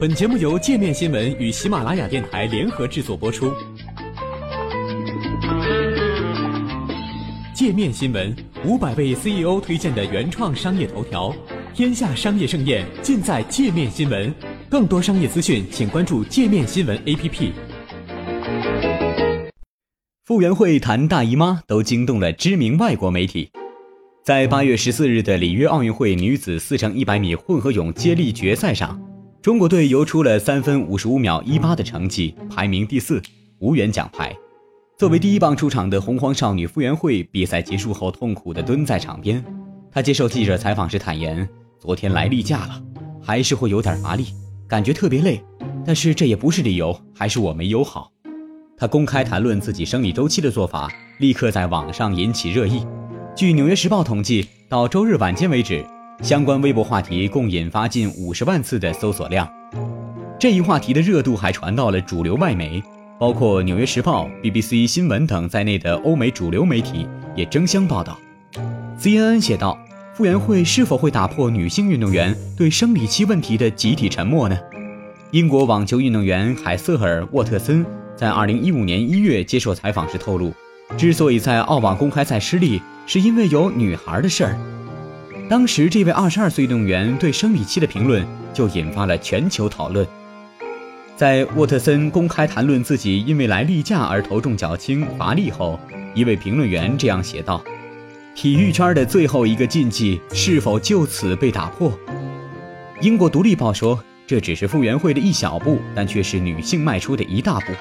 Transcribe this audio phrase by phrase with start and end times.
[0.00, 3.52] 本节目由界面新闻与喜马拉雅电台联合制作播出。
[7.52, 8.32] 界面新闻
[8.64, 11.34] 五百位 CEO 推荐的原创商业头条，
[11.74, 14.32] 天下商业盛宴尽在界面新闻。
[14.70, 17.50] 更多商业资讯，请关注界面新闻 APP。
[20.24, 23.50] 傅园慧谈大姨妈都惊动了知名外国媒体。
[24.24, 28.96] 在八月十四日的里约奥运会女子四乘一百米混合泳接力决赛上。
[29.40, 33.22] 中国队游出了三分五十五秒一八的成绩，排名第四，
[33.60, 34.36] 无缘奖牌。
[34.98, 39.42] 作为第一棒出场的洪荒少女傅园慧，比赛结束后痛苦地蹲在场边。
[39.92, 42.82] 她接受记者采访时坦言，昨天来例假了，
[43.22, 44.26] 还是会有点乏力，
[44.66, 45.40] 感觉特别累。
[45.86, 48.10] 但是这也不是理由，还是我没游好。
[48.76, 52.84] 她公开谈论自己生理周期的做法，立刻在网上引起热议。
[53.36, 55.86] 据《纽约时报》统计，到周日晚间为止。
[56.22, 59.48] 相关微博话题共引发近五十万次的搜索量，
[60.38, 62.82] 这一话题的热度还传到了主流外媒，
[63.20, 68.18] 包括《纽约时报》、BBC 新闻等在内的欧美主流媒体也争相报道。
[68.98, 69.78] CNN 写道
[70.12, 74.58] ：“傅园慧是否会打破女性运动员对生理期问题的集体沉默呢？”
[75.30, 80.52] 英国网球运动员海瑟尔·沃特森在2015年1月接受采访时透露，
[80.96, 84.58] 之所以在澳网公开赛失利，是因为有女孩的事儿。
[85.48, 90.06] 当时，这位二十二岁运动员对生理期的评论就引发了全球讨论。
[91.16, 95.80] 在沃特森公开谈论自己因为来例假而头重脚轻、乏力后，
[96.14, 97.64] 一位评论员这样写道
[98.36, 101.98] ：“体育圈的最后一个禁忌是否就此被打破？”
[103.00, 107.72] 英国《独立报》说：“这只是傅园慧的一小步，但却是女性迈出的一大步，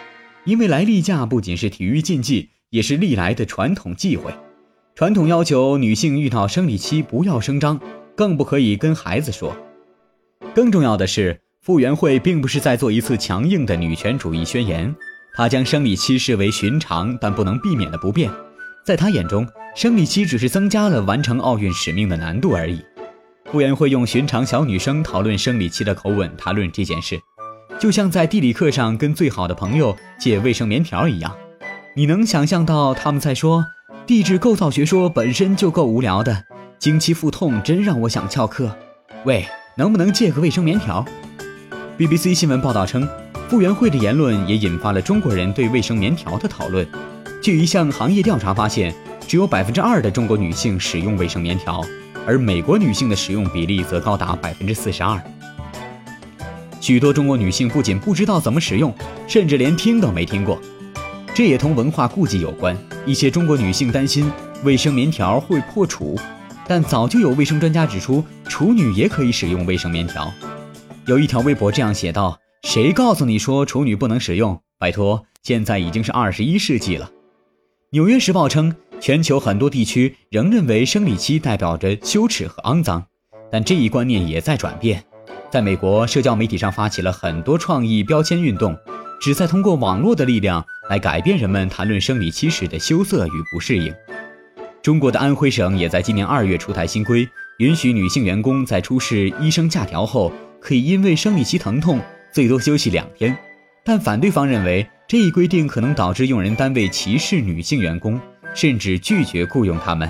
[0.45, 4.31] 因为来例假不仅是体育禁忌，也是历来的传统忌讳。”
[4.98, 7.80] 传统要求女性遇到生理期不要声张，
[8.16, 9.56] 更不可以跟孩子说。
[10.56, 14.95] 更重要的是，傅园慧并不是在做一次强硬的女权主义宣言，
[15.36, 18.31] 她将生理期视为寻常但不能避免的不便。
[18.84, 22.84] 在她眼中，生理期只是增加了完成奥运使命的难度而已。
[23.52, 27.19] 傅园慧用寻常小女生讨论生理期的口吻谈论这件事，
[27.80, 31.31] 就像在地理课上跟最好的朋友借卫生棉条一样。
[31.96, 33.63] 你能想象到他们在说？
[34.06, 36.44] 地质构造学说本身就够无聊的，
[36.78, 38.75] 经期腹痛真让我想翘课。
[39.24, 39.46] 喂，
[39.78, 41.06] 能不能借个卫生棉条
[41.98, 43.08] ？BBC 新闻报道称，
[43.50, 46.86] 傅园慧的言论也引发了中国人对卫生棉条的讨论。
[47.42, 48.94] 据一项行业调查发现，
[49.25, 51.81] 只有百分之二的中国女性使用卫生棉条，
[52.25, 55.22] 而美国女性的使用比例则高达百分之四十二。
[56.81, 58.94] 许多中国女性不仅不知道怎么使用，
[59.28, 60.62] 甚至连听都没听过。
[61.38, 62.75] 这也同文化顾忌有关。
[63.06, 64.28] 一些中国女性担心
[64.64, 66.18] 卫生棉条会破处，
[66.68, 70.34] 但早就有卫生专家指出，处女也可以使用卫生棉条。
[71.06, 74.59] 有一条微博这样写道：“谁告诉你说处女不能使用？
[74.80, 77.06] 拜托，现在已经是二十一世纪了。”
[77.92, 83.06] 《纽约时报》称，全球很多地区仍认为生理期代表着羞耻和肮脏，
[83.52, 85.04] 但这一观念也在转变。
[85.52, 88.75] 在美国，社交媒体上发起了很多创意标签运动。
[89.19, 93.94] 旨在通过网络的力量来改变人们谈论生理期时的羞涩与不适应。
[94.81, 97.28] 中国的安徽省也在今年二月出台新规，
[97.58, 100.31] 允许女性员工在出示医生假条后，
[100.62, 102.00] 可以因为生理期疼痛
[102.31, 103.38] 最多休息两天。
[103.84, 108.19] 但反对方认为这一规定可能导致用人单位歧视女性员工，
[108.54, 110.09] 甚至拒绝雇佣她们。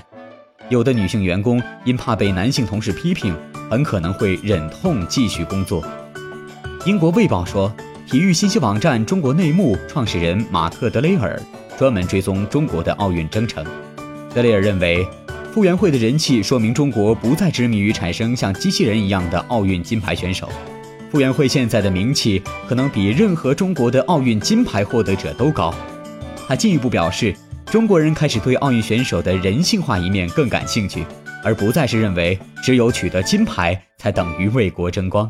[0.70, 3.36] 有的女性员工因怕被男性同事批评，
[3.70, 5.84] 很可能会忍痛继续工作。
[6.86, 7.76] 英国《卫报》说。
[8.10, 11.38] 体育信息网站中国内幕创始人马特·德雷尔
[11.78, 13.66] 专门追踪中国的奥运征程。
[14.34, 15.06] 德雷尔认为，
[15.52, 20.50] 傅园慧的人气说明中国不再执迷于产生像机器人一样的奥运金牌选手。
[21.12, 25.76] 傅园慧现在的名气可能比任何中国的奥运金牌获得者都高。
[26.48, 27.36] 他进一步表示，
[27.66, 31.04] 中国人开始对奥运选手的人性化一面更感兴趣，
[31.44, 35.30] 而不再是认为只有取得金牌才等于为国争光。